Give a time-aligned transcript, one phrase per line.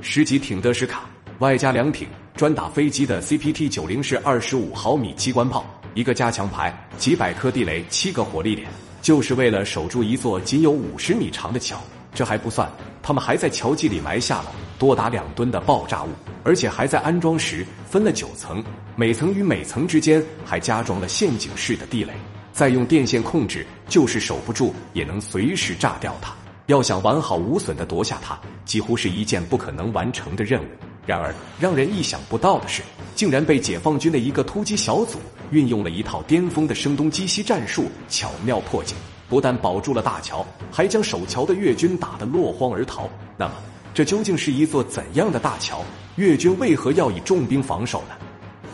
[0.00, 1.02] 十级挺德什卡，
[1.40, 2.06] 外加两挺
[2.36, 8.68] 专打飞机的 CPT 九零式二十五毫米机关炮，一个加强排，几百颗地雷，七个火力点，
[9.02, 11.80] 就是为了守住一座仅有五十米长的桥。
[12.14, 12.68] 这还不算，
[13.02, 16.08] 他们还在桥基里埋下了多达两吨的爆炸物，
[16.42, 18.64] 而且还在安装时分了九层，
[18.96, 22.12] 每层与每层之间还加装了陷阱式的地雷。
[22.52, 26.34] 再用电线控制，就是守不住也能随时炸掉它。
[26.68, 30.66] 要想完好无损的夺下它，几乎是一件不可能完成的任务。
[31.06, 32.82] 然而，让人意想不到的是，
[33.14, 35.18] 竟然被解放军的一个突击小组
[35.50, 38.94] 运用了一套巅峰的声东击西战术，巧妙破解。
[39.30, 43.08] 不但保住了大桥，还将守桥的越军打得落荒而逃。
[43.38, 43.54] 那么，
[43.94, 45.82] 这究竟是一座怎样的大桥？
[46.16, 48.14] 越军为何要以重兵防守呢？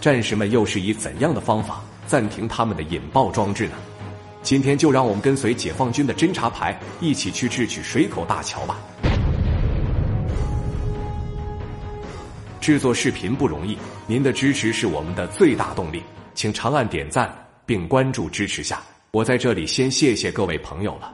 [0.00, 1.82] 战士们又是以怎样的方法？
[2.06, 3.72] 暂停他们的引爆装置呢？
[4.42, 8.78] 今天就让我们跟随解放军的侦察排，一起去智取水口大桥吧。
[12.60, 13.76] 制作视频不容易，
[14.06, 16.02] 您的支持是我们的最大动力，
[16.34, 17.30] 请长按点赞
[17.66, 18.80] 并关注支持下。
[19.12, 21.12] 我在这里先谢谢各位朋友了。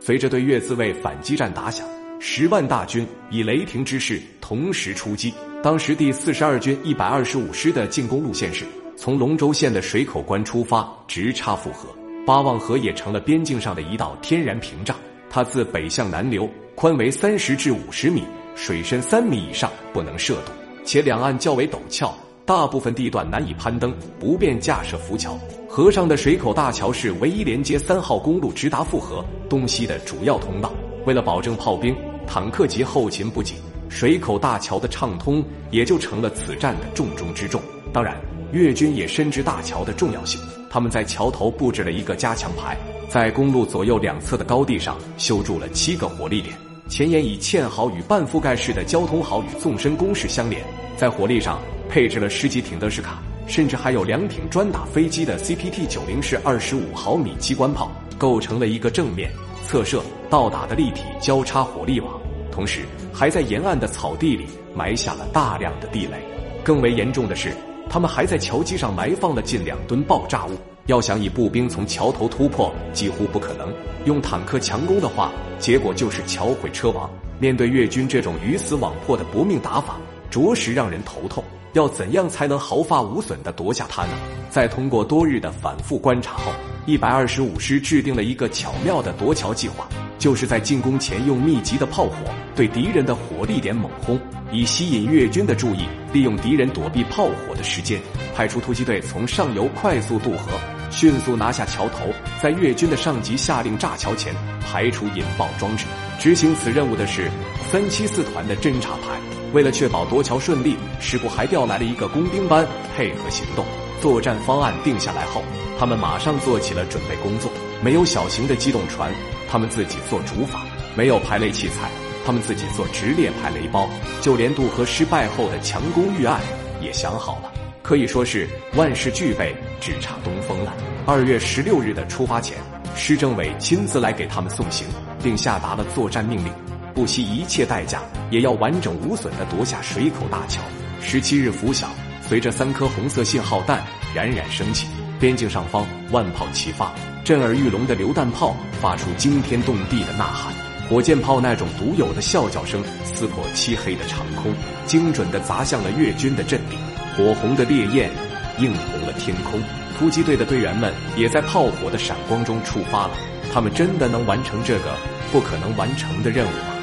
[0.00, 1.86] 随着对越自卫反击战打响，
[2.18, 5.32] 十万大军以雷霆之势同时出击。
[5.62, 8.64] 当时第四十二军一百二十五师的进攻路线是。
[8.96, 11.88] 从龙州县的水口关出发，直插富河，
[12.26, 14.96] 八望河也成了边境上的一道天然屏障。
[15.30, 18.24] 它自北向南流，宽为三十至五十米，
[18.56, 20.50] 水深三米以上不能涉渡，
[20.84, 22.12] 且两岸较为陡峭，
[22.44, 25.38] 大部分地段难以攀登，不便架设浮桥。
[25.68, 30.72] 河上的水口大桥是唯一连接三号公路直达富河东西的主要通道。
[31.04, 31.94] 为了保证炮兵、
[32.26, 33.54] 坦克及后勤补给，
[33.88, 37.62] 水口大桥的畅通也就成了此战的重中之重。
[37.92, 38.16] 当然。
[38.52, 40.40] 越军也深知大桥的重要性，
[40.76, 42.76] 他们在桥头布置了一个加强排，
[43.08, 46.54] 在公路左右两侧的高地上修筑了七个火力点，
[46.86, 50.62] 前沿以堑壕与半覆盖式的交通壕与纵深工事相连，
[50.94, 59.30] 在火力上配置了十几挺德式卡，甚至还有两挺专打飞机的 CPT 九零式二十五毫米机关炮，构成了一个正面、
[59.66, 62.20] 侧射、倒打的立体交叉火力网，
[62.52, 62.82] 同时
[63.14, 64.44] 还在沿岸的草地里
[64.74, 66.22] 埋下了大量的地雷。
[66.62, 67.50] 更为严重的是。
[67.88, 70.50] 他们还在桥基上埋放了近两吨爆炸物，
[70.86, 73.72] 要想以步兵从桥头突破，几乎不可能。
[74.04, 77.10] 用坦克强攻的话，结果就是桥毁车亡。
[77.38, 79.96] 面对越军这种鱼死网破的搏命打法，
[80.30, 81.42] 着实让人头痛。
[81.74, 84.12] 要怎样才能毫发无损地夺下它呢？
[84.48, 86.50] 在通过多日的反复观察后，
[86.86, 89.86] 一百二十五师制定了一个巧妙的夺桥计划，
[90.26, 92.16] 就是在进攻前用密集的炮火
[92.56, 94.20] 对敌人的火力点猛轰。
[94.50, 98.00] 以吸引越军的注意，利用敌人躲避炮火的时间，
[98.34, 100.50] 派出突击队从上游快速渡河，
[100.90, 102.12] 迅速拿下桥头。
[102.42, 105.84] 在越军的上级下令炸桥前，排除引爆装置。
[106.18, 107.30] 执行此任务的是
[107.70, 109.20] 三七四团的侦察排。
[109.52, 112.66] 为了确保夺桥顺利，师部还调来了一个工兵班
[112.96, 113.64] 配合行动。
[114.02, 115.40] 作战方案定下来后，
[115.78, 117.48] 他们马上做起了准备工作。
[117.82, 119.12] 没有小型的机动船，
[119.48, 120.60] 他们自己做主法；
[120.96, 121.90] 没有排雷器材。
[122.24, 123.88] 他们自己做直列排雷包，
[124.20, 126.40] 就连渡河失败后的强攻预案
[126.80, 127.52] 也想好了，
[127.84, 130.74] 可以说是万事俱备，只差东风了。
[131.06, 132.58] 二月十六日的出发前，
[132.96, 134.88] 施政委亲自来给他们送行，
[135.22, 136.52] 并下达了作战命令，
[136.92, 140.60] 不惜一切代价也要完整无损地夺下水口大桥。
[141.00, 141.88] 十七日拂晓，
[142.28, 143.84] 随着三颗红色信号弹
[144.16, 144.88] 冉冉升起，
[145.20, 146.92] 边境上方万炮齐发，
[147.26, 150.54] 震耳欲聋的榴弹炮发出惊天动地的呐喊。
[150.88, 154.54] 火箭炮那种独有的啸叫声撕破漆黑的长空，
[154.86, 156.76] 精准地砸向了越军的阵地。
[157.16, 158.12] 火红的烈焰
[158.58, 159.60] 映红了天空。
[159.98, 163.16] 突击队的队员们也在炮火的闪光中出发了。
[163.52, 164.94] 他们真的能完成这个
[165.32, 166.76] 不可能完成的任务吗？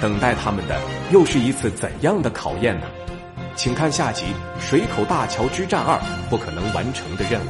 [0.00, 0.80] 等待他们的
[1.10, 2.86] 又是一次怎样的考验呢？
[3.54, 4.24] 请看下集
[4.66, 6.00] 《水口大桥之战二：
[6.30, 7.44] 不可能完成的任务》。